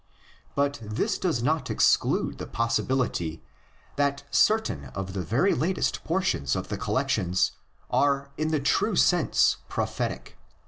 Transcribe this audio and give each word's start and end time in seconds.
But 0.55 0.79
this 0.81 1.19
does 1.19 1.43
not 1.43 1.69
exclude 1.69 2.39
the 2.39 2.47
possibility 2.47 3.43
that 3.97 4.23
cer 4.31 4.57
tain 4.59 4.85
of 4.95 5.13
the 5.13 5.21
very 5.21 5.53
latest 5.53 6.03
portions 6.03 6.55
of 6.55 6.69
the 6.69 6.77
collections 6.79 7.51
are 7.91 8.31
in 8.35 8.47
the 8.47 8.59
true 8.59 8.95
sense 8.95 9.57
"Prophetic." 9.69 10.39